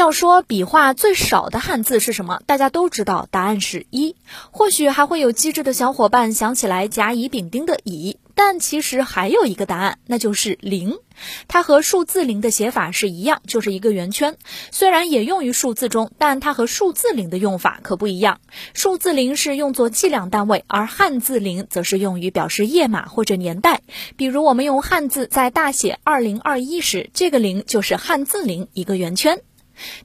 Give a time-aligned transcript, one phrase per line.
[0.00, 2.40] 要说笔画最少的汉字是什么？
[2.46, 4.16] 大家都知道，答案是一。
[4.50, 10.96] 或许还会有机智的小伙伴想起来甲乙丙丁的乙，但其实还有一个答案，那就是零。
[11.48, 14.38] 它和数字零的写法是一样，就是一个圆圈。
[14.70, 18.40] 虽然也用于数字中，但它和数字零的用法可不一样。
[18.72, 23.82] 数字零是用作计量单位，而汉字零则是用于表示页码或者年代。
[24.16, 29.42] 比如我们用汉字在大写二零二一时，这个零就是汉字零，一个圆圈。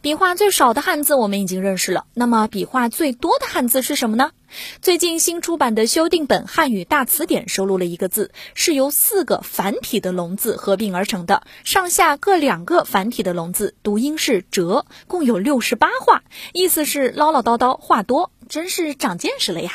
[0.00, 4.30] 笔画最少的汉字我们已经认识了，那么笔画最多的汉字是什么呢？
[4.80, 16.22] 最近新出版的修订本《汉语大词典》收录了一个字，是由四个繁体的龙字合并而成的，上下各两个繁体的龙字，读音是“折”，共有六十八画，
[16.52, 19.72] 意思是唠唠叨叨话多，真是长见识了呀。